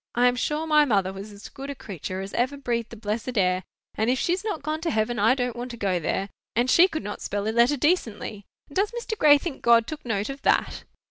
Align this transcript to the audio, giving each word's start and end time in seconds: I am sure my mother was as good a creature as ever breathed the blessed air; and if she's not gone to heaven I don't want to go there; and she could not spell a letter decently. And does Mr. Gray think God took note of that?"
I 0.15 0.27
am 0.27 0.35
sure 0.35 0.65
my 0.65 0.83
mother 0.83 1.13
was 1.13 1.31
as 1.31 1.47
good 1.47 1.69
a 1.69 1.75
creature 1.75 2.21
as 2.21 2.33
ever 2.33 2.57
breathed 2.57 2.89
the 2.89 2.95
blessed 2.95 3.37
air; 3.37 3.61
and 3.93 4.09
if 4.09 4.17
she's 4.17 4.43
not 4.43 4.63
gone 4.63 4.81
to 4.81 4.89
heaven 4.89 5.19
I 5.19 5.35
don't 5.35 5.55
want 5.55 5.69
to 5.69 5.77
go 5.77 5.99
there; 5.99 6.29
and 6.55 6.71
she 6.71 6.87
could 6.87 7.03
not 7.03 7.21
spell 7.21 7.47
a 7.47 7.51
letter 7.53 7.77
decently. 7.77 8.45
And 8.67 8.75
does 8.75 8.89
Mr. 8.93 9.15
Gray 9.15 9.37
think 9.37 9.61
God 9.61 9.85
took 9.85 10.03
note 10.03 10.29
of 10.31 10.41
that?" 10.41 10.85